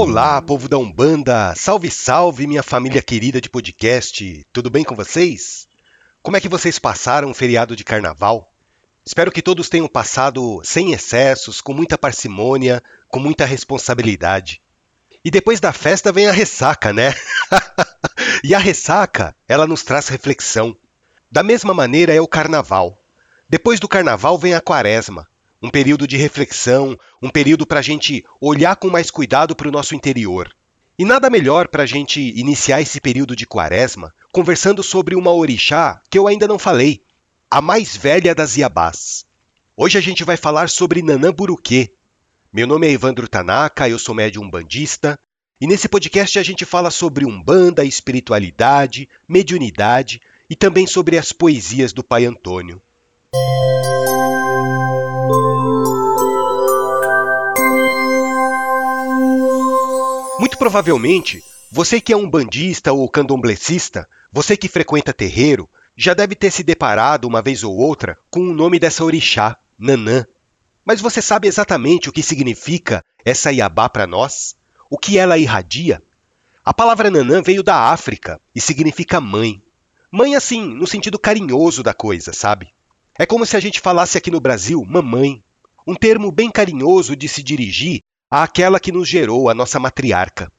[0.00, 1.54] Olá, povo da Umbanda!
[1.54, 4.46] Salve, salve, minha família querida de podcast!
[4.50, 5.68] Tudo bem com vocês?
[6.22, 8.50] Como é que vocês passaram o feriado de carnaval?
[9.04, 14.62] Espero que todos tenham passado sem excessos, com muita parcimônia, com muita responsabilidade.
[15.22, 17.14] E depois da festa vem a ressaca, né?
[18.42, 20.74] e a ressaca, ela nos traz reflexão.
[21.30, 22.98] Da mesma maneira é o carnaval.
[23.46, 25.28] Depois do carnaval vem a quaresma,
[25.62, 29.72] um período de reflexão, um período para a gente olhar com mais cuidado para o
[29.72, 30.54] nosso interior.
[30.98, 36.00] E nada melhor para a gente iniciar esse período de quaresma conversando sobre uma orixá
[36.08, 37.02] que eu ainda não falei,
[37.50, 39.26] a mais velha das Iabás.
[39.76, 41.92] Hoje a gente vai falar sobre Nanã Buruquê.
[42.52, 45.18] Meu nome é Evandro Tanaka, eu sou médium bandista,
[45.60, 51.92] e nesse podcast a gente fala sobre Umbanda, espiritualidade, mediunidade e também sobre as poesias
[51.92, 52.80] do Pai Antônio.
[60.60, 65.66] Provavelmente, você que é um bandista ou candomblessista, você que frequenta terreiro,
[65.96, 70.26] já deve ter se deparado uma vez ou outra com o nome dessa orixá, Nanã.
[70.84, 74.54] Mas você sabe exatamente o que significa essa Iabá para nós?
[74.90, 76.02] O que ela irradia?
[76.62, 79.62] A palavra Nanã veio da África e significa mãe.
[80.12, 82.68] Mãe, assim, no sentido carinhoso da coisa, sabe?
[83.18, 85.42] É como se a gente falasse aqui no Brasil mamãe,
[85.86, 90.52] um termo bem carinhoso de se dirigir àquela que nos gerou, a nossa matriarca.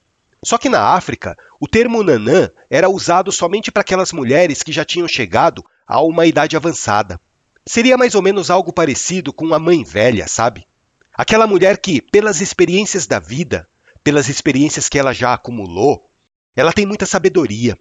[0.44, 4.84] Só que na África, o termo nanã era usado somente para aquelas mulheres que já
[4.84, 7.20] tinham chegado a uma idade avançada.
[7.66, 10.66] Seria mais ou menos algo parecido com a mãe velha, sabe?
[11.14, 13.68] Aquela mulher que, pelas experiências da vida,
[14.04, 16.10] pelas experiências que ela já acumulou,
[16.56, 17.78] ela tem muita sabedoria.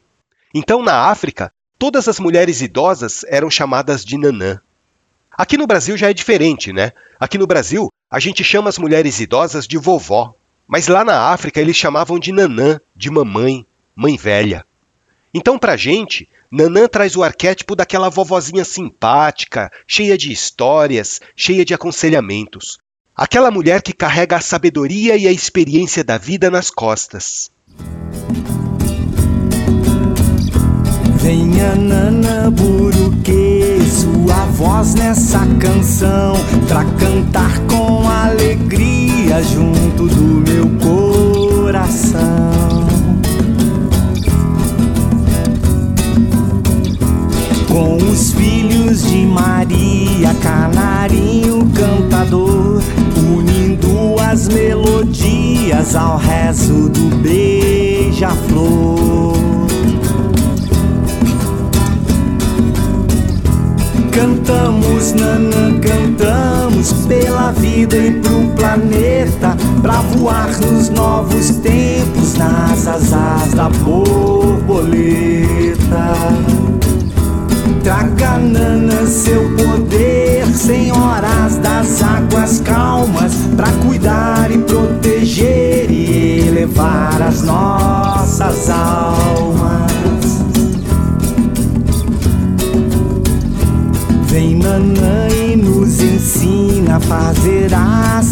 [0.55, 4.61] Então, na África, todas as mulheres idosas eram chamadas de nanã.
[5.33, 6.92] Aqui no Brasil já é diferente, né?
[7.18, 10.35] Aqui no Brasil, a gente chama as mulheres idosas de vovó,
[10.67, 14.67] mas lá na África eles chamavam de nanã, de mamãe, mãe velha.
[15.33, 21.65] Então, para a gente, Nanã traz o arquétipo daquela vovozinha simpática, cheia de histórias, cheia
[21.65, 22.79] de aconselhamentos.
[23.15, 27.53] Aquela mulher que carrega a sabedoria e a experiência da vida nas costas.
[31.19, 36.35] Venha Nana Buruque, sua voz nessa canção,
[36.67, 37.70] pra cantar
[38.27, 42.20] alegria junto do meu coração.
[47.69, 52.83] Com os filhos de Maria, canarinho cantador,
[53.17, 57.49] unindo as melodias ao rezo do beija-flor.
[70.61, 75.01] Nos novos tempos, nas asas da borboleta.
[77.83, 87.42] Traga, Nana, seu poder, senhoras das águas calmas, pra cuidar e proteger e elevar as
[87.42, 89.91] nossas almas.
[94.27, 98.23] Vem, Nanã, e nos ensina a fazer a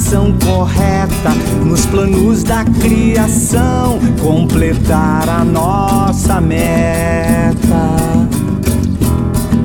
[0.44, 7.54] correta nos planos da criação, completar a nossa meta.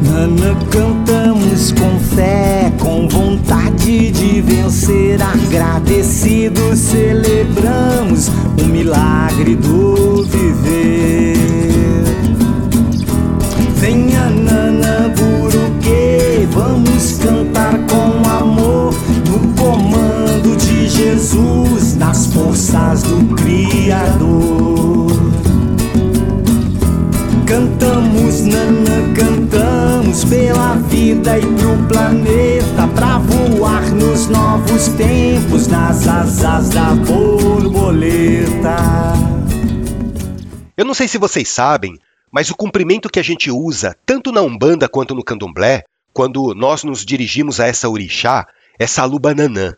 [0.03, 8.27] Nana, cantamos com fé, com vontade de vencer, agradecidos celebramos
[8.61, 11.72] o milagre do viver.
[22.83, 25.07] Forças do Criador.
[27.47, 36.69] Cantamos, Nana, cantamos pela vida e pro planeta, pra voar nos novos tempos, nas asas
[36.69, 38.75] da borboleta.
[40.75, 41.97] Eu não sei se vocês sabem,
[42.31, 46.83] mas o cumprimento que a gente usa, tanto na Umbanda quanto no Candomblé, quando nós
[46.83, 48.47] nos dirigimos a essa orixá,
[48.79, 49.75] é Salubananã.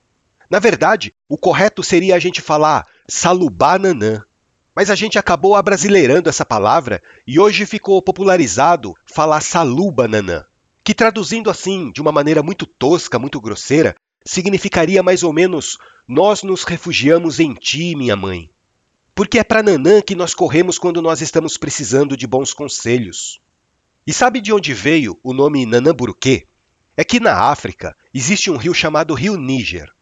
[0.49, 4.23] Na verdade, o correto seria a gente falar Salubananã.
[4.75, 10.43] Mas a gente acabou abrasileirando essa palavra e hoje ficou popularizado falar Salubananã,
[10.83, 16.43] que traduzindo assim, de uma maneira muito tosca, muito grosseira, significaria mais ou menos nós
[16.43, 18.49] nos refugiamos em ti, minha mãe.
[19.13, 23.39] Porque é para Nanã que nós corremos quando nós estamos precisando de bons conselhos.
[24.05, 26.45] E sabe de onde veio o nome Nanã Buruquê?
[26.97, 29.93] É que na África existe um rio chamado Rio Níger.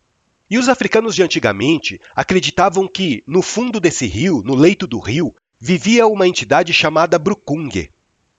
[0.50, 5.34] E os africanos de antigamente acreditavam que, no fundo desse rio, no leito do rio,
[5.60, 7.90] vivia uma entidade chamada Brukunge.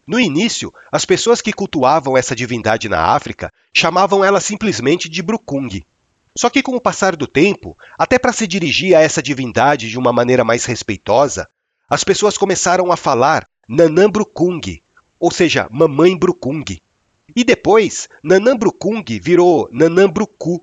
[0.07, 5.83] No início, as pessoas que cultuavam essa divindade na África chamavam ela simplesmente de Brukung.
[6.37, 9.99] Só que com o passar do tempo, até para se dirigir a essa divindade de
[9.99, 11.49] uma maneira mais respeitosa,
[11.89, 14.83] as pessoas começaram a falar Nanã Brukung,
[15.19, 16.65] ou seja, Mamãe Brukung.
[17.35, 20.63] E depois, Nanã Brukung virou Nanã Bruku,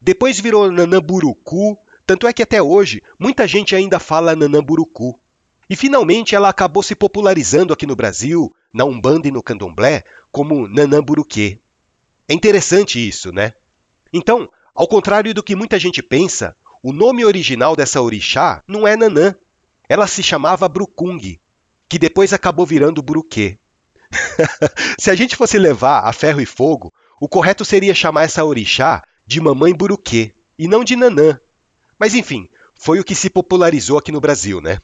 [0.00, 5.18] depois virou Nanamburucu, tanto é que até hoje muita gente ainda fala Nanamburucu.
[5.68, 10.02] E finalmente ela acabou se popularizando aqui no Brasil, na Umbanda e no Candomblé,
[10.32, 11.58] como Nanamburuquê.
[12.26, 13.52] É interessante isso, né?
[14.12, 18.96] Então, ao contrário do que muita gente pensa, o nome original dessa orixá não é
[18.96, 19.34] Nanã.
[19.88, 21.38] Ela se chamava Brucung,
[21.88, 23.58] que depois acabou virando Buruquê.
[24.98, 29.02] se a gente fosse levar a ferro e fogo, o correto seria chamar essa orixá
[29.30, 31.38] de Mamãe Buruquê e não de Nanã.
[31.96, 34.78] Mas enfim, foi o que se popularizou aqui no Brasil, né?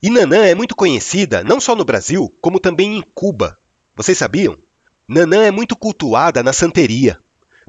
[0.00, 3.58] E Nanã é muito conhecida não só no Brasil, como também em Cuba.
[3.96, 4.56] Vocês sabiam?
[5.08, 7.18] Nanã é muito cultuada na santeria.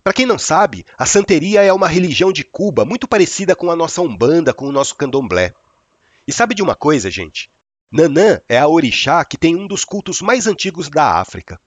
[0.03, 3.75] Para quem não sabe, a santeria é uma religião de Cuba muito parecida com a
[3.75, 5.55] nossa Umbanda, com o nosso candomblé.
[6.27, 7.49] E sabe de uma coisa, gente?
[7.91, 11.59] Nanã é a orixá que tem um dos cultos mais antigos da África.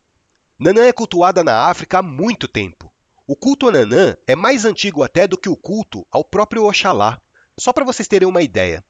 [0.56, 2.93] Nanã é cultuada na África há muito tempo.
[3.31, 7.21] O culto a Nanã é mais antigo até do que o culto ao próprio Oxalá,
[7.59, 8.83] só para vocês terem uma ideia.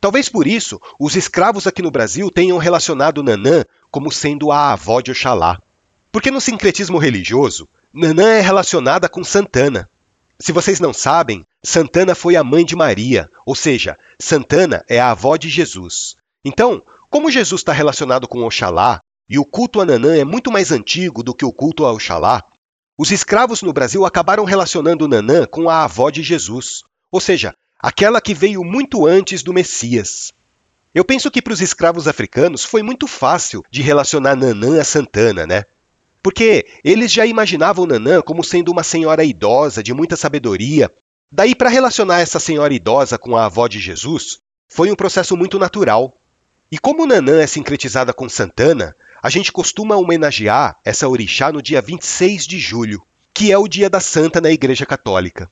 [0.00, 5.00] Talvez por isso os escravos aqui no Brasil tenham relacionado Nanã como sendo a avó
[5.00, 5.62] de Oxalá.
[6.10, 9.88] Porque no sincretismo religioso, Nanã é relacionada com Santana.
[10.36, 15.12] Se vocês não sabem, Santana foi a mãe de Maria, ou seja, Santana é a
[15.12, 16.16] avó de Jesus.
[16.44, 20.72] Então, como Jesus está relacionado com Oxalá, e o culto a Nanã é muito mais
[20.72, 22.42] antigo do que o culto a Oxalá,
[23.00, 28.20] os escravos no Brasil acabaram relacionando Nanã com a avó de Jesus, ou seja, aquela
[28.20, 30.34] que veio muito antes do Messias.
[30.94, 35.46] Eu penso que para os escravos africanos foi muito fácil de relacionar Nanã a Santana,
[35.46, 35.64] né?
[36.22, 40.92] Porque eles já imaginavam Nanã como sendo uma senhora idosa de muita sabedoria.
[41.32, 45.58] Daí, para relacionar essa senhora idosa com a avó de Jesus, foi um processo muito
[45.58, 46.14] natural.
[46.70, 51.80] E como Nanã é sincretizada com Santana, a gente costuma homenagear essa orixá no dia
[51.82, 55.50] 26 de julho, que é o dia da santa na Igreja Católica.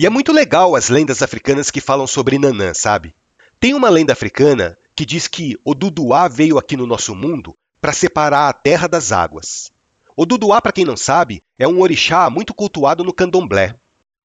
[0.00, 3.14] E é muito legal as lendas africanas que falam sobre Nanã, sabe?
[3.60, 7.52] Tem uma lenda africana que diz que o Duduá veio aqui no nosso mundo
[7.82, 9.70] para separar a terra das águas.
[10.16, 13.76] O Duduá, para quem não sabe, é um orixá muito cultuado no candomblé.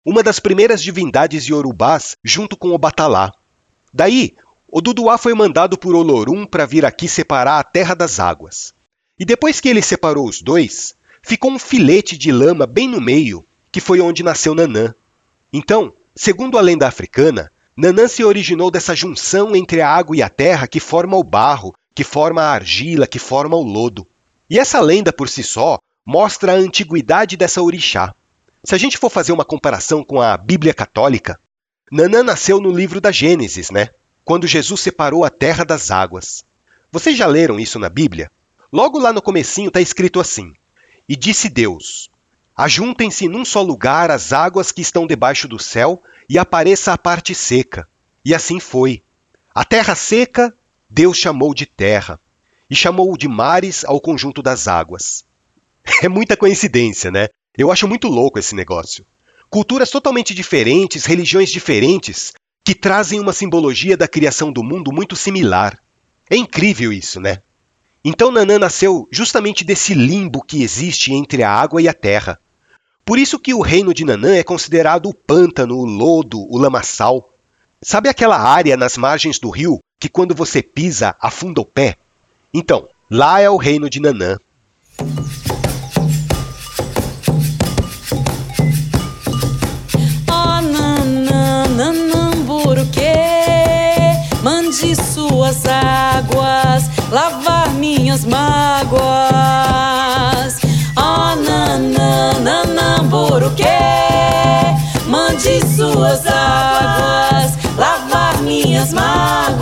[0.05, 3.33] Uma das primeiras divindades iorubás junto com o Batalá.
[3.93, 4.33] Daí,
[4.69, 8.73] o Duduá foi mandado por Olorum para vir aqui separar a terra das águas.
[9.19, 13.43] E depois que ele separou os dois, ficou um filete de lama bem no meio,
[13.73, 14.95] que foi onde nasceu Nanã.
[15.57, 20.27] Então, segundo a lenda africana, Nanã se originou dessa junção entre a água e a
[20.27, 24.05] terra que forma o barro, que forma a argila, que forma o lodo.
[24.49, 28.13] E essa lenda por si só mostra a antiguidade dessa orixá.
[28.65, 31.39] Se a gente for fazer uma comparação com a Bíblia Católica,
[31.89, 33.91] Nanã nasceu no livro da Gênesis, né?
[34.25, 36.43] quando Jesus separou a terra das águas.
[36.91, 38.29] Vocês já leram isso na Bíblia?
[38.73, 40.51] Logo lá no comecinho está escrito assim:
[41.07, 42.09] E disse Deus:
[42.57, 47.35] Ajuntem-se num só lugar as águas que estão debaixo do céu, e apareça a parte
[47.35, 47.87] seca.
[48.23, 49.03] E assim foi.
[49.53, 50.55] A terra seca,
[50.89, 52.19] Deus chamou de terra,
[52.69, 55.25] e chamou de mares ao conjunto das águas.
[56.01, 57.27] É muita coincidência, né?
[57.55, 59.05] Eu acho muito louco esse negócio.
[59.51, 62.33] Culturas totalmente diferentes, religiões diferentes,
[62.63, 65.79] que trazem uma simbologia da criação do mundo muito similar.
[66.27, 67.43] É incrível isso, né?
[68.03, 72.39] Então Nanã nasceu justamente desse limbo que existe entre a água e a terra.
[73.05, 77.33] Por isso que o reino de Nanã é considerado o pântano, o lodo, o lamaçal.
[77.79, 81.97] Sabe aquela área nas margens do rio que quando você pisa afunda o pé?
[82.51, 84.37] Então, lá é o reino de Nanã.
[94.85, 99.74] de suas águas lavar minhas mágoas.
[105.45, 109.61] Mande suas águas lavar minhas mágoas.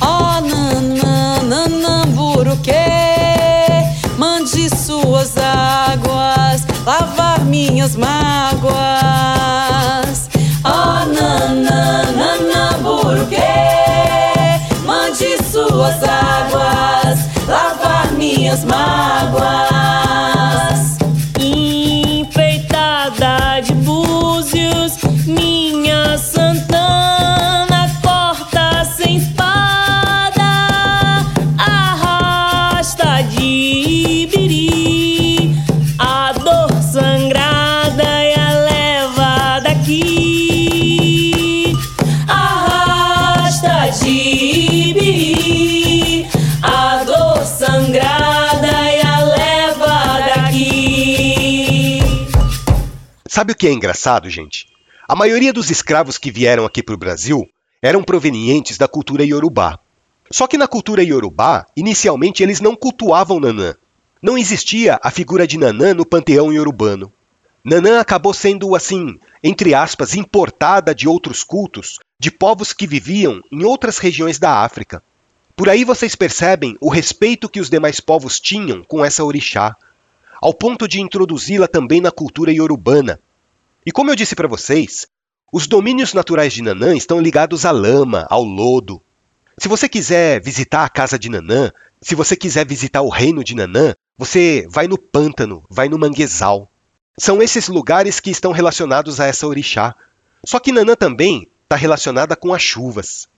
[0.00, 2.72] Oh, nananamburuque,
[4.18, 8.74] mande suas águas lavar minhas mágoas.
[10.64, 13.38] Oh, nananamburuque,
[14.84, 20.05] mande suas águas lavar minhas mágoas.
[53.36, 54.66] Sabe o que é engraçado, gente?
[55.06, 57.46] A maioria dos escravos que vieram aqui para o Brasil
[57.82, 59.78] eram provenientes da cultura iorubá.
[60.30, 63.74] Só que na cultura iorubá, inicialmente eles não cultuavam Nanã.
[64.22, 67.12] Não existia a figura de Nanã no panteão iorubano.
[67.62, 73.64] Nanã acabou sendo, assim, entre aspas, importada de outros cultos, de povos que viviam em
[73.64, 75.02] outras regiões da África.
[75.54, 79.76] Por aí vocês percebem o respeito que os demais povos tinham com essa orixá,
[80.40, 83.20] ao ponto de introduzi-la também na cultura iorubana.
[83.86, 85.06] E como eu disse para vocês,
[85.52, 89.00] os domínios naturais de Nanã estão ligados à lama, ao lodo.
[89.56, 91.70] Se você quiser visitar a casa de Nanã,
[92.02, 96.68] se você quiser visitar o reino de Nanã, você vai no pântano, vai no manguezal.
[97.16, 99.94] São esses lugares que estão relacionados a essa orixá.
[100.44, 103.28] Só que Nanã também está relacionada com as chuvas.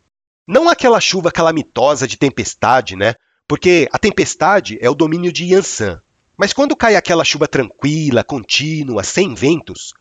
[0.47, 3.15] Não aquela chuva calamitosa de tempestade, né?
[3.47, 6.01] Porque a tempestade é o domínio de Yansan.
[6.39, 9.93] Mas quando cai aquela chuva tranquila, contínua, sem ventos,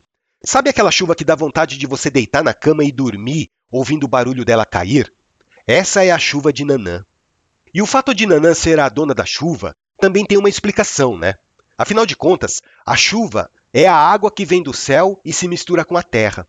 [0.44, 4.08] sabe aquela chuva que dá vontade de você deitar na cama e dormir ouvindo o
[4.08, 5.12] barulho dela cair?
[5.66, 7.04] Essa é a chuva de Nanã.
[7.74, 11.36] E o fato de Nanã ser a dona da chuva também tem uma explicação, né?
[11.78, 15.86] Afinal de contas, a chuva é a água que vem do céu e se mistura
[15.86, 16.48] com a terra.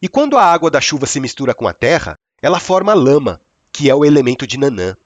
[0.00, 3.40] E quando a água da chuva se mistura com a terra, ela forma lama,
[3.72, 4.96] que é o elemento de Nanã.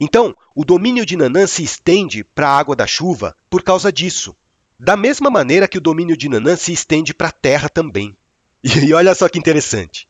[0.00, 4.34] Então, o domínio de Nanã se estende para a água da chuva por causa disso.
[4.78, 8.16] Da mesma maneira que o domínio de Nanã se estende para a terra também.
[8.84, 10.08] E olha só que interessante.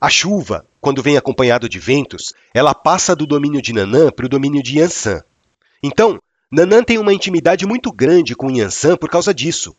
[0.00, 4.28] A chuva, quando vem acompanhado de ventos, ela passa do domínio de Nanã para o
[4.28, 5.22] domínio de Yansan.
[5.82, 6.18] Então,
[6.50, 9.74] Nanã tem uma intimidade muito grande com Yansan por causa disso.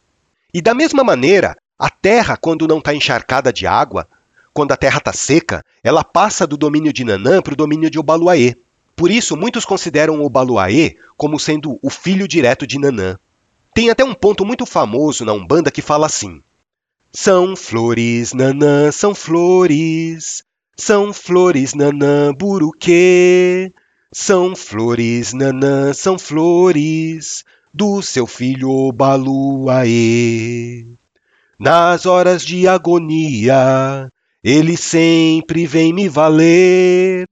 [0.53, 4.07] E da mesma maneira, a terra, quando não está encharcada de água,
[4.53, 7.99] quando a terra está seca, ela passa do domínio de Nanã para o domínio de
[7.99, 8.55] Obaluaê.
[8.95, 13.17] Por isso, muitos consideram Obaluaê como sendo o filho direto de Nanã.
[13.77, 16.41] Tem até um ponto muito famoso na Umbanda que fala assim:
[17.11, 20.43] São flores, Nanã, são flores,
[20.75, 23.71] são flores, Nanã, buruquê.
[24.11, 30.83] São flores, Nanã, são flores do seu filho Obaluaê.
[31.59, 34.11] Nas horas de agonia,
[34.43, 37.27] ele sempre vem me valer.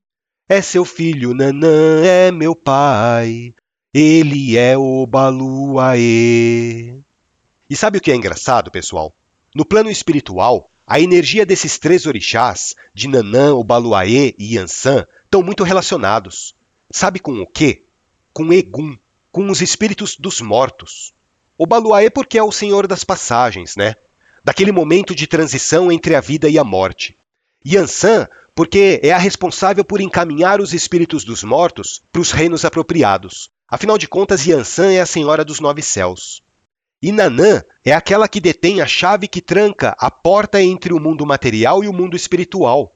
[0.48, 3.52] É seu filho, Nanã, é meu pai.
[3.98, 6.00] Ele é Obaluaê.
[7.70, 9.16] E sabe o que é engraçado, pessoal?
[9.56, 15.64] No plano espiritual, a energia desses três orixás, de Nanã, Obaluaê e Yansan, estão muito
[15.64, 16.54] relacionados.
[16.92, 17.84] Sabe com o quê?
[18.34, 18.98] Com Egum,
[19.32, 21.14] com os espíritos dos mortos.
[21.58, 23.96] Obaluaê porque é o senhor das passagens, né?
[24.44, 27.16] Daquele momento de transição entre a vida e a morte.
[27.66, 33.55] Yansan porque é a responsável por encaminhar os espíritos dos mortos para os reinos apropriados.
[33.68, 36.44] Afinal de contas, Yansan é a senhora dos nove céus.
[37.02, 41.26] E Nanã é aquela que detém a chave que tranca a porta entre o mundo
[41.26, 42.94] material e o mundo espiritual.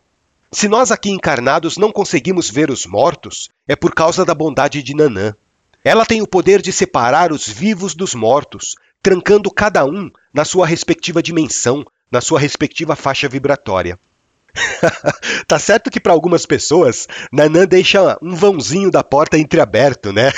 [0.52, 4.96] Se nós aqui encarnados não conseguimos ver os mortos, é por causa da bondade de
[4.96, 5.34] Nanã.
[5.84, 10.68] Ela tem o poder de separar os vivos dos mortos, trancando cada um na sua
[10.68, 14.00] respectiva dimensão, na sua respectiva faixa vibratória.
[15.48, 20.32] tá certo que para algumas pessoas, Nanã deixa um vãozinho da porta entreaberto, né?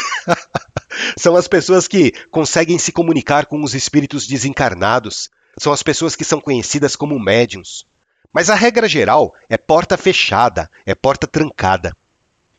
[1.18, 6.26] São as pessoas que conseguem se comunicar com os espíritos desencarnados, são as pessoas que
[6.26, 7.86] são conhecidas como médiums.
[8.34, 11.96] Mas a regra geral é porta fechada, é porta trancada.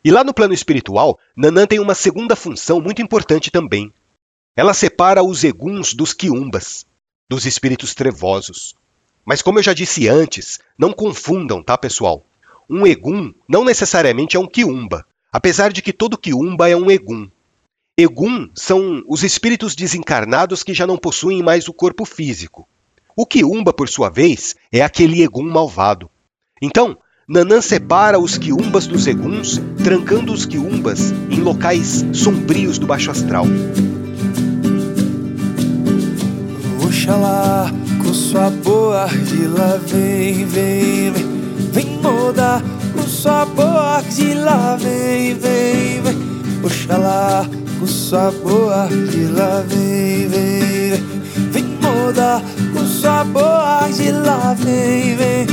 [0.04, 3.92] E lá no plano espiritual, Nanã tem uma segunda função muito importante também.
[4.56, 6.84] Ela separa os eguns dos quiumbas,
[7.28, 8.74] dos espíritos trevosos.
[9.24, 12.24] Mas como eu já disse antes, não confundam, tá, pessoal?
[12.68, 17.28] Um egum não necessariamente é um quiumba, apesar de que todo quiumba é um egum.
[17.98, 22.66] Egum são os espíritos desencarnados que já não possuem mais o corpo físico.
[23.14, 26.08] O Kiumba, por sua vez, é aquele Egum malvado.
[26.62, 26.96] Então,
[27.28, 33.44] Nanã separa os Kiumbas dos Eguns, trancando os Kiumbas em locais sombrios do baixo astral.
[36.82, 37.70] Oxalá,
[38.12, 41.26] com sua boa argila, vem, vem, vem,
[41.72, 42.62] vem mudar.
[42.92, 46.18] Com sua boa argila, vem, vem, vem.
[46.62, 47.46] Oxalá,
[47.80, 52.42] com sua boa argila, vem, vem, vem, vem mudar
[53.02, 55.46] sabor de lá vem, vem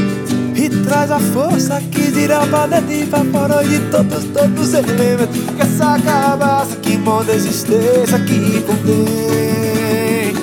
[0.55, 5.99] E traz a força que dirá para de vapor de todos, todos elementos Que essa
[5.99, 10.33] cabaça que monta a existência que contém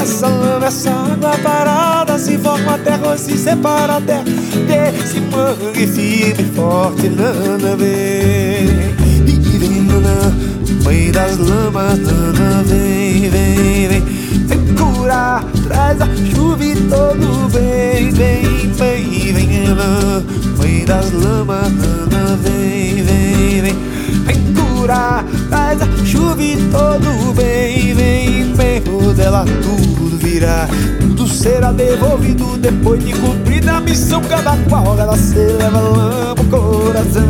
[0.00, 0.28] Essa
[0.62, 4.24] lama, essa água parada se forma terra se separa a terra.
[4.24, 8.92] Desse mangue firme, forte, nana vem.
[9.26, 10.32] E vem, nana,
[10.84, 14.02] mãe das lamas, nana vem, vem, vem.
[14.46, 20.22] Vem curar traz a chuva e todo vem, vem, vem, vem, Ana,
[20.58, 23.76] mãe das lamas, Ana, vem, vem, vem,
[24.24, 25.24] vem curar,
[25.80, 27.94] a chuva e todo vem,
[28.54, 30.68] vem, por dela tudo virá,
[31.00, 36.44] tudo será devolvido depois de cumprida a missão, cada qual ela se leva lama o
[36.44, 37.22] coração.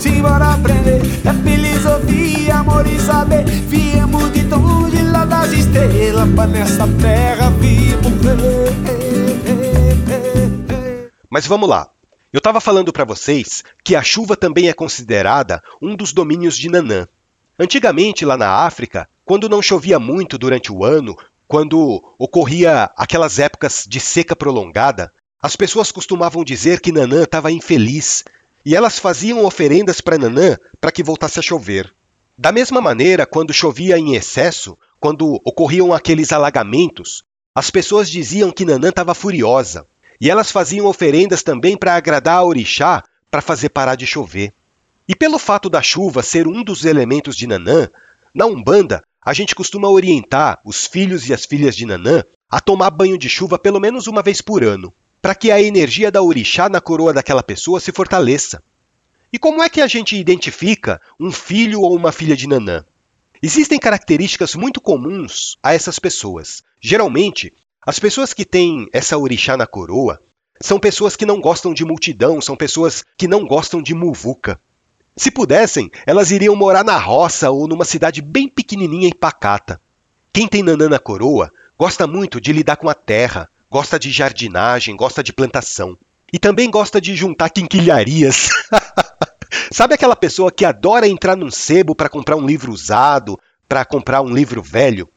[0.00, 6.86] Simbora aprender, é filosofia, amor e saber, viemos de longe lá das estrelas Pra nessa
[7.00, 7.98] terra vir
[11.30, 11.97] Mas vamos lá.
[12.30, 16.68] Eu estava falando para vocês que a chuva também é considerada um dos domínios de
[16.68, 17.08] Nanã.
[17.58, 23.86] Antigamente, lá na África, quando não chovia muito durante o ano, quando ocorria aquelas épocas
[23.88, 25.10] de seca prolongada,
[25.40, 28.22] as pessoas costumavam dizer que Nanã estava infeliz
[28.62, 31.94] e elas faziam oferendas para Nanã para que voltasse a chover.
[32.36, 37.22] Da mesma maneira, quando chovia em excesso, quando ocorriam aqueles alagamentos,
[37.54, 39.86] as pessoas diziam que Nanã estava furiosa,
[40.20, 44.52] e elas faziam oferendas também para agradar a orixá para fazer parar de chover.
[45.08, 47.88] E pelo fato da chuva ser um dos elementos de Nanã,
[48.34, 52.90] na Umbanda, a gente costuma orientar os filhos e as filhas de Nanã a tomar
[52.90, 56.68] banho de chuva pelo menos uma vez por ano, para que a energia da orixá
[56.68, 58.62] na coroa daquela pessoa se fortaleça.
[59.32, 62.84] E como é que a gente identifica um filho ou uma filha de Nanã?
[63.42, 66.62] Existem características muito comuns a essas pessoas.
[66.80, 67.52] Geralmente,
[67.88, 70.20] as pessoas que têm essa orixá na coroa
[70.60, 74.60] são pessoas que não gostam de multidão, são pessoas que não gostam de muvuca.
[75.16, 79.80] Se pudessem, elas iriam morar na roça ou numa cidade bem pequenininha e pacata.
[80.30, 84.94] Quem tem Nanã na coroa gosta muito de lidar com a terra, gosta de jardinagem,
[84.94, 85.96] gosta de plantação.
[86.30, 88.50] E também gosta de juntar quinquilharias.
[89.72, 94.20] Sabe aquela pessoa que adora entrar num sebo para comprar um livro usado, para comprar
[94.20, 95.08] um livro velho?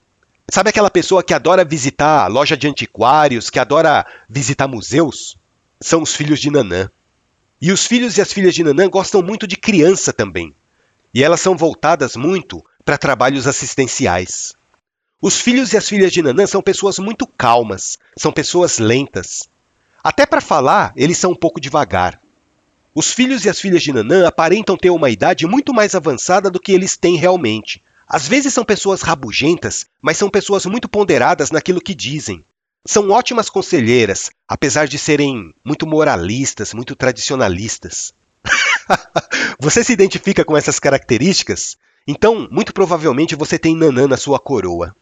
[0.52, 5.38] Sabe aquela pessoa que adora visitar loja de antiquários, que adora visitar museus?
[5.80, 6.92] São os filhos de Nanã.
[7.62, 10.54] E os filhos e as filhas de Nanã gostam muito de criança também.
[11.14, 14.54] E elas são voltadas muito para trabalhos assistenciais.
[15.22, 19.48] Os filhos e as filhas de Nanã são pessoas muito calmas, são pessoas lentas.
[20.04, 22.20] Até para falar, eles são um pouco devagar.
[22.94, 26.60] Os filhos e as filhas de Nanã aparentam ter uma idade muito mais avançada do
[26.60, 27.82] que eles têm realmente.
[28.14, 32.44] Às vezes são pessoas rabugentas, mas são pessoas muito ponderadas naquilo que dizem.
[32.86, 38.14] São ótimas conselheiras, apesar de serem muito moralistas, muito tradicionalistas.
[39.58, 41.78] você se identifica com essas características?
[42.06, 44.94] Então, muito provavelmente você tem Nanã na sua coroa.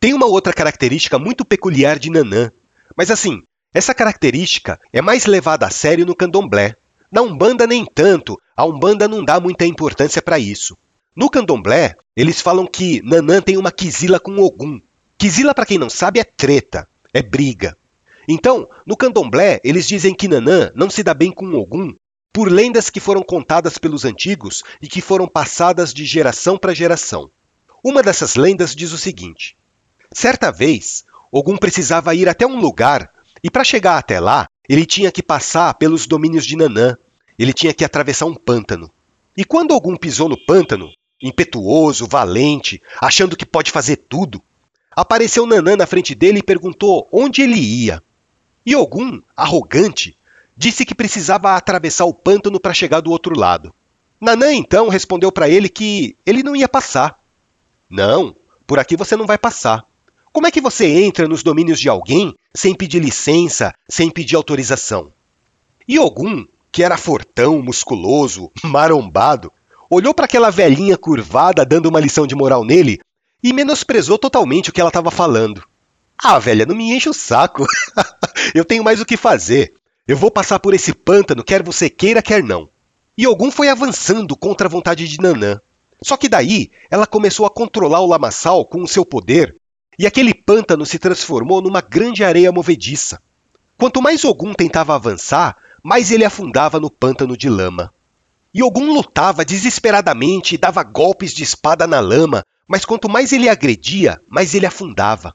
[0.00, 2.50] Tem uma outra característica muito peculiar de Nanã,
[2.96, 3.40] mas assim,
[3.72, 6.74] Essa característica é mais levada a sério no candomblé.
[7.12, 10.76] Na Umbanda, nem tanto, a Umbanda não dá muita importância para isso.
[11.18, 14.80] No candomblé, eles falam que Nanã tem uma quisila com Ogum.
[15.18, 17.76] Quisila, para quem não sabe, é treta, é briga.
[18.28, 21.92] Então, no candomblé, eles dizem que Nanã não se dá bem com Ogum
[22.32, 27.28] por lendas que foram contadas pelos antigos e que foram passadas de geração para geração.
[27.82, 29.56] Uma dessas lendas diz o seguinte:
[30.12, 33.10] certa vez, Ogum precisava ir até um lugar
[33.42, 36.96] e para chegar até lá, ele tinha que passar pelos domínios de Nanã,
[37.36, 38.88] ele tinha que atravessar um pântano.
[39.36, 40.88] E quando Ogum pisou no pântano,
[41.22, 44.42] impetuoso, valente, achando que pode fazer tudo,
[44.94, 48.02] apareceu Nanã na frente dele e perguntou onde ele ia.
[48.64, 50.16] E Ogum, arrogante,
[50.56, 53.72] disse que precisava atravessar o pântano para chegar do outro lado.
[54.20, 57.18] Nanã então respondeu para ele que ele não ia passar.
[57.88, 58.34] Não,
[58.66, 59.84] por aqui você não vai passar.
[60.32, 65.12] Como é que você entra nos domínios de alguém sem pedir licença, sem pedir autorização?
[65.86, 69.52] E Ogum, que era fortão, musculoso, marombado,
[69.90, 73.00] olhou para aquela velhinha curvada dando uma lição de moral nele
[73.42, 75.62] e menosprezou totalmente o que ela estava falando.
[76.22, 77.64] Ah, velha, não me enche o saco.
[78.54, 79.72] eu tenho mais o que fazer.
[80.06, 82.68] Eu vou passar por esse pântano, quer você queira, quer não.
[83.16, 85.60] E Ogum foi avançando contra a vontade de Nanã.
[86.02, 89.54] Só que daí ela começou a controlar o lamaçal com o seu poder
[89.98, 93.20] e aquele pântano se transformou numa grande areia movediça.
[93.76, 97.92] Quanto mais Ogum tentava avançar, mais ele afundava no pântano de lama.
[98.58, 103.48] E Ogum lutava desesperadamente e dava golpes de espada na lama, mas quanto mais ele
[103.48, 105.32] agredia, mais ele afundava.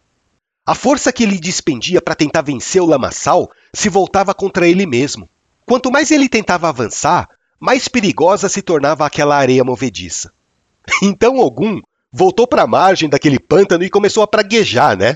[0.65, 5.29] A força que ele despendia para tentar vencer o lamaçal se voltava contra ele mesmo.
[5.65, 10.33] Quanto mais ele tentava avançar, mais perigosa se tornava aquela areia movediça.
[11.01, 11.79] Então Ogum
[12.11, 15.15] voltou para a margem daquele pântano e começou a praguejar, né?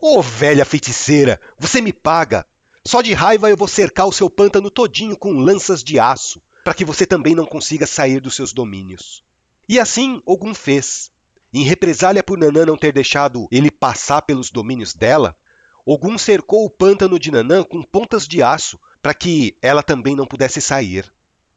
[0.00, 2.46] Ô oh, velha feiticeira, você me paga.
[2.82, 6.74] Só de raiva eu vou cercar o seu pântano todinho com lanças de aço, para
[6.74, 9.22] que você também não consiga sair dos seus domínios.
[9.68, 11.10] E assim Ogum fez.
[11.52, 15.36] Em represália por Nanã não ter deixado ele passar pelos domínios dela,
[15.84, 20.26] Ogum cercou o pântano de Nanã com pontas de aço, para que ela também não
[20.26, 21.12] pudesse sair.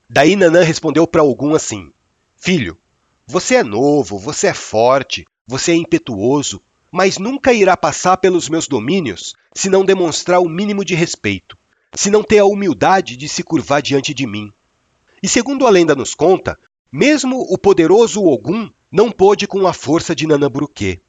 [0.10, 1.91] Daí Nanã respondeu para Ogum assim:
[2.36, 2.78] Filho,
[3.28, 8.68] você é novo, você é forte, você é impetuoso, mas nunca irá passar pelos meus
[8.68, 11.58] domínios se não demonstrar o mínimo de respeito,
[11.94, 14.52] se não ter a humildade de se curvar diante de mim.
[15.26, 16.56] E segundo a lenda nos conta,
[16.92, 21.00] mesmo o poderoso Ogum não pôde com a força de Nanã-Buruquê.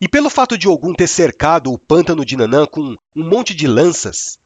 [0.00, 3.66] E pelo fato de Ogum ter cercado o pântano de Nanã com um monte de
[3.66, 4.38] lanças,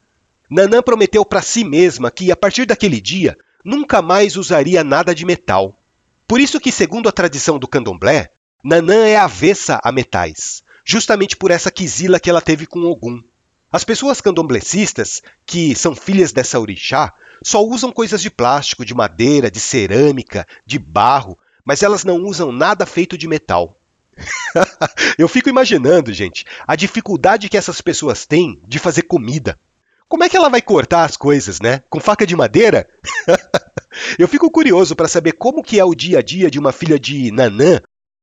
[0.51, 5.25] Nanã prometeu para si mesma que, a partir daquele dia, nunca mais usaria nada de
[5.25, 5.79] metal.
[6.27, 11.51] Por isso que, segundo a tradição do candomblé, Nanã é avessa a metais, justamente por
[11.51, 13.23] essa quisila que ela teve com Ogum.
[13.71, 19.51] As pessoas candomblecistas, que são filhas dessa orixá, só usam coisas de plástico, de madeira,
[19.51, 23.77] de cerâmica, de barro, mas elas não usam nada feito de metal.
[25.17, 29.59] Eu fico imaginando, gente, a dificuldade que essas pessoas têm de fazer comida.
[30.07, 31.81] Como é que ela vai cortar as coisas, né?
[31.89, 32.87] Com faca de madeira?
[34.19, 36.99] Eu fico curioso para saber como que é o dia a dia de uma filha
[36.99, 37.81] de Nanã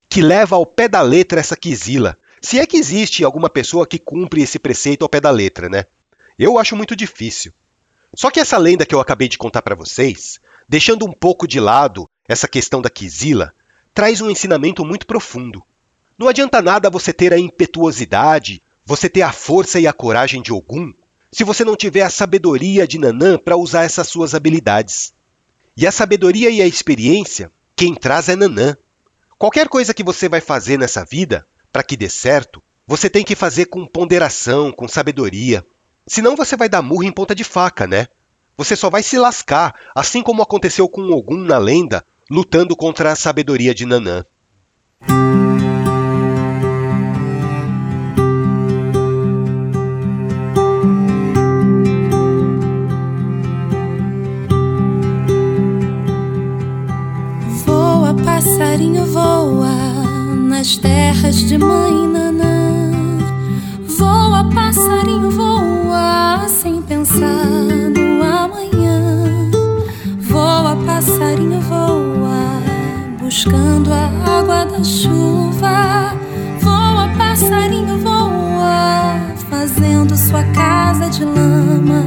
[0.09, 2.17] que leva ao pé da letra essa quisila.
[2.41, 5.85] Se é que existe alguma pessoa que cumpre esse preceito ao pé da letra, né?
[6.39, 7.53] Eu acho muito difícil.
[8.15, 11.59] Só que essa lenda que eu acabei de contar para vocês, deixando um pouco de
[11.59, 13.53] lado essa questão da quisila,
[13.95, 15.63] traz um ensinamento muito profundo.
[16.19, 20.53] Não adianta nada você ter a impetuosidade, você ter a força e a coragem de
[20.53, 20.93] Ogum,
[21.31, 25.15] se você não tiver a sabedoria de Nanã para usar essas suas habilidades.
[25.75, 28.77] E a sabedoria e a experiência, quem traz é Nanã.
[29.39, 33.35] Qualquer coisa que você vai fazer nessa vida, para que dê certo, você tem que
[33.35, 35.65] fazer com ponderação, com sabedoria.
[36.07, 38.09] Senão você vai dar murro em ponta de faca, né?
[38.57, 43.17] Você só vai se lascar, assim como aconteceu com Ogum na lenda, lutando contra a
[43.17, 44.25] sabedoria de Nanã.
[58.25, 59.73] passarinho voa
[60.49, 62.22] nas terras de mãe.
[64.51, 69.51] Passarinho, voa sem pensar no amanhã.
[70.19, 72.63] Voa, passarinho, voa
[73.21, 76.15] buscando a água da chuva.
[76.61, 82.03] Voa, passarinho, voa fazendo sua casa de lama.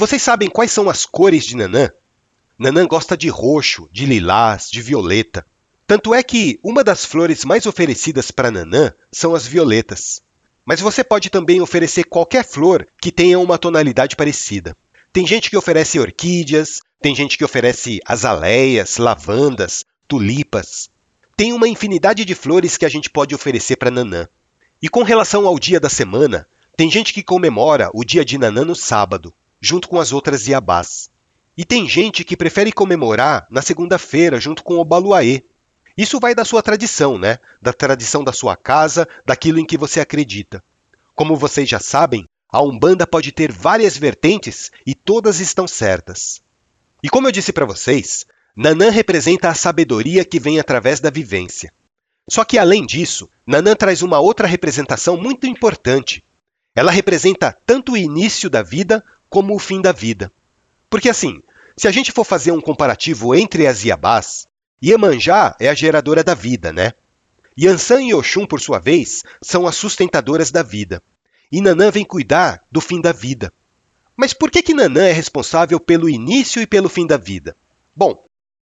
[0.00, 1.90] Vocês sabem quais são as cores de Nanã?
[2.58, 5.44] Nanã gosta de roxo, de lilás, de violeta.
[5.86, 10.22] Tanto é que uma das flores mais oferecidas para Nanã são as violetas.
[10.64, 14.74] Mas você pode também oferecer qualquer flor que tenha uma tonalidade parecida.
[15.12, 20.88] Tem gente que oferece orquídeas, tem gente que oferece azaleias, lavandas, tulipas.
[21.36, 24.26] Tem uma infinidade de flores que a gente pode oferecer para Nanã.
[24.80, 28.64] E com relação ao dia da semana, tem gente que comemora o dia de Nanã
[28.64, 31.10] no sábado, junto com as outras Iabás.
[31.56, 35.44] E tem gente que prefere comemorar na segunda-feira, junto com o Baluaê.
[35.96, 37.38] Isso vai da sua tradição, né?
[37.60, 40.64] Da tradição da sua casa, daquilo em que você acredita.
[41.14, 46.42] Como vocês já sabem, a Umbanda pode ter várias vertentes e todas estão certas.
[47.02, 51.72] E como eu disse para vocês, Nanã representa a sabedoria que vem através da vivência.
[52.28, 56.24] Só que além disso, Nanã traz uma outra representação muito importante.
[56.74, 60.30] Ela representa tanto o início da vida como o fim da vida.
[60.90, 61.40] Porque assim,
[61.76, 64.46] se a gente for fazer um comparativo entre as Iabás,
[64.82, 66.92] Iemanjá é a geradora da vida, né?
[67.58, 71.02] Yansan e Oxum, por sua vez, são as sustentadoras da vida
[71.50, 73.52] e Nanã vem cuidar do fim da vida.
[74.16, 77.56] Mas por que, que Nanã é responsável pelo início e pelo fim da vida?
[77.96, 78.22] Bom,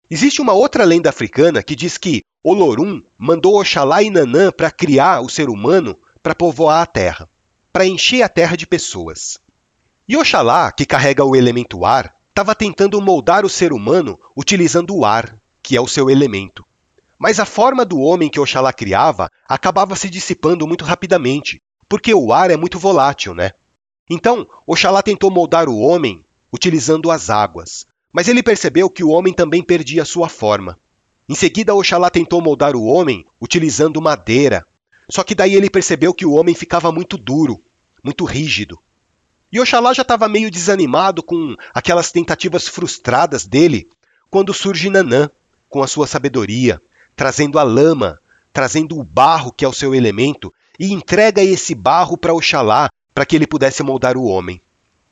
[0.09, 5.21] existe uma outra lenda africana que diz que Olorum mandou Oxalá e Nanã para criar
[5.21, 7.29] o ser humano para povoar a terra,
[7.73, 9.39] para encher a terra de pessoas.
[10.09, 15.03] E Oxalá, que carrega o elemento ar, estava tentando moldar o ser humano utilizando o
[15.03, 16.65] ar, que é o seu elemento.
[17.19, 22.31] Mas a forma do homem que Oxalá criava acabava se dissipando muito rapidamente, porque o
[22.31, 23.51] ar é muito volátil, né?
[24.09, 29.33] Então, Oxalá tentou moldar o homem utilizando as águas, mas ele percebeu que o homem
[29.33, 30.79] também perdia sua forma.
[31.27, 34.65] Em seguida, Oxalá tentou moldar o homem utilizando madeira,
[35.09, 37.61] só que daí ele percebeu que o homem ficava muito duro,
[38.01, 38.79] muito rígido.
[39.51, 43.87] E Oxalá já estava meio desanimado com aquelas tentativas frustradas dele
[44.29, 45.29] quando surge Nanã,
[45.69, 46.81] com a sua sabedoria,
[47.15, 48.19] trazendo a lama,
[48.51, 53.25] trazendo o barro que é o seu elemento, e entrega esse barro para Oxalá para
[53.25, 54.61] que ele pudesse moldar o homem.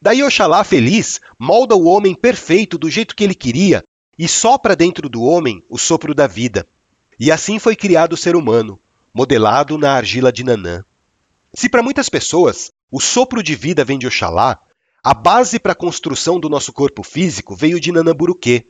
[0.02, 3.84] Daí Oxalá, feliz, molda o homem perfeito do jeito que ele queria
[4.20, 6.68] e sopra dentro do homem o sopro da vida.
[7.20, 8.80] E assim foi criado o ser humano,
[9.14, 10.84] modelado na argila de Nanã.
[11.54, 14.60] Se para muitas pessoas o sopro de vida vem de Oxalá,
[15.04, 18.68] a base para a construção do nosso corpo físico veio de Nanã Buruquê.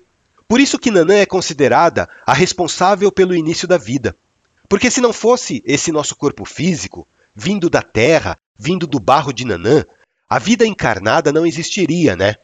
[0.47, 4.15] Por isso que Nanã é considerada a responsável pelo início da vida.
[4.67, 9.45] Porque se não fosse esse nosso corpo físico, vindo da terra, vindo do barro de
[9.45, 9.83] Nanã,
[10.29, 12.35] a vida encarnada não existiria, né?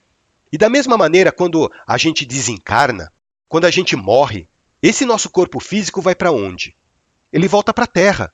[0.52, 3.12] E da mesma maneira, quando a gente desencarna,
[3.48, 4.48] quando a gente morre,
[4.82, 6.76] esse nosso corpo físico vai para onde?
[7.32, 8.34] Ele volta para a terra.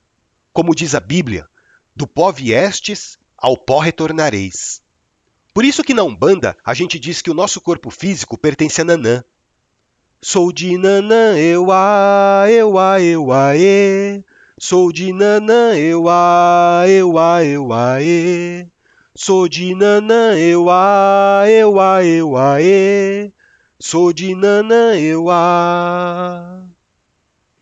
[0.52, 1.47] Como diz a Bíblia,
[1.95, 4.82] do pó viestes, ao pó retornareis.
[5.54, 8.86] Por isso que na Umbanda a gente diz que o nosso corpo físico pertence a
[8.86, 9.23] Nanã,
[10.19, 14.23] Sou de Nanã, eu a, eu a, eu a, e.
[14.60, 18.67] Sou de Nanã, eu a, eu a, eu a, e.
[19.13, 23.32] Sou de Nanã, eu a, eu a, eu a, e.
[23.80, 26.65] Sou de Nanã, eu a.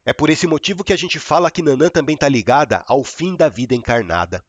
[0.05, 3.35] É por esse motivo que a gente fala que Nanã também está ligada ao fim
[3.35, 4.45] da vida encarnada.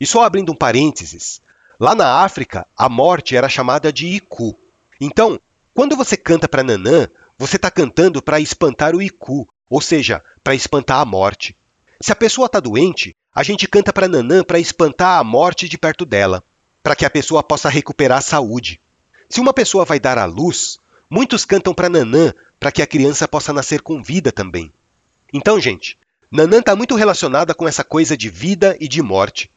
[0.00, 1.40] E só abrindo um parênteses,
[1.78, 4.56] lá na África, a morte era chamada de Iku.
[5.00, 5.38] Então,
[5.74, 7.06] quando você canta para Nanã,
[7.38, 11.56] você está cantando para espantar o Iku, ou seja, para espantar a morte.
[12.00, 15.76] Se a pessoa está doente, a gente canta para Nanã para espantar a morte de
[15.76, 16.42] perto dela,
[16.82, 18.80] para que a pessoa possa recuperar a saúde.
[19.28, 20.78] Se uma pessoa vai dar à luz,
[21.10, 24.72] muitos cantam para Nanã para que a criança possa nascer com vida também.
[25.32, 25.98] Então, gente,
[26.30, 29.50] Nanã está muito relacionada com essa coisa de vida e de morte.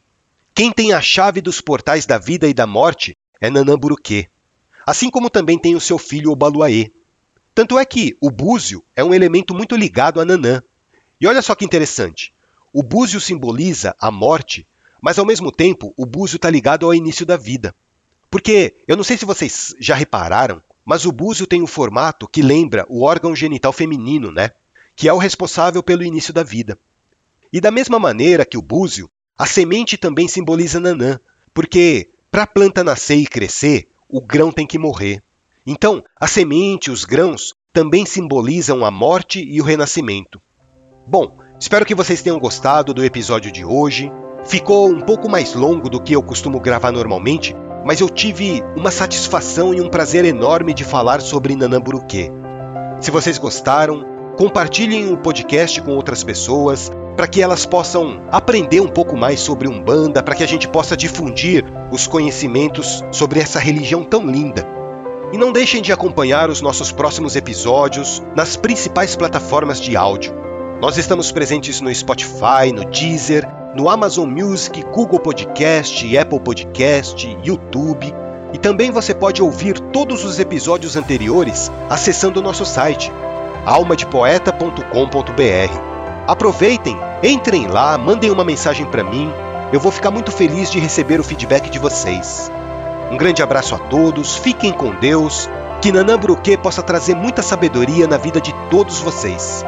[0.60, 4.28] Quem tem a chave dos portais da vida e da morte é Nanã Buruquê.
[4.86, 6.92] Assim como também tem o seu filho Obaluaê.
[7.56, 10.62] Tanto é que o búzio é um elemento muito ligado a Nanã.
[11.18, 12.34] E olha só que interessante.
[12.74, 14.68] O búzio simboliza a morte,
[15.02, 17.74] mas ao mesmo tempo o búzio está ligado ao início da vida.
[18.30, 22.42] Porque, eu não sei se vocês já repararam, mas o búzio tem um formato que
[22.42, 24.50] lembra o órgão genital feminino, né?
[24.94, 26.78] Que é o responsável pelo início da vida.
[27.54, 31.18] E da mesma maneira que o búzio, a semente também simboliza Nanã,
[31.54, 35.24] porque para a planta nascer e crescer, o grão tem que morrer.
[35.66, 40.42] Então, a semente, os grãos, também simbolizam a morte e o renascimento.
[41.08, 44.12] Bom, espero que vocês tenham gostado do episódio de hoje.
[44.44, 48.92] Ficou um pouco mais longo do que eu costumo gravar normalmente, mas eu tive uma
[48.92, 52.30] satisfação e um prazer enorme de falar sobre Nanamburuquê.
[53.00, 54.06] Se vocês gostaram,
[54.38, 59.68] compartilhem o podcast com outras pessoas, para que elas possam aprender um pouco mais sobre
[59.68, 64.66] Umbanda, para que a gente possa difundir os conhecimentos sobre essa religião tão linda.
[65.34, 70.34] E não deixem de acompanhar os nossos próximos episódios nas principais plataformas de áudio.
[70.82, 78.16] Nós estamos presentes no Spotify, no Deezer, no Amazon Music, Google Podcast, Apple Podcast, YouTube.
[78.54, 83.12] E também você pode ouvir todos os episódios anteriores acessando o nosso site
[83.66, 85.89] almadepoeta.com.br.
[86.30, 89.34] Aproveitem, entrem lá, mandem uma mensagem para mim.
[89.74, 92.52] Eu vou ficar muito feliz de receber o feedback de vocês.
[93.10, 95.50] Um grande abraço a todos, fiquem com Deus,
[95.82, 99.66] que Nanã Bruquê possa trazer muita sabedoria na vida de todos vocês.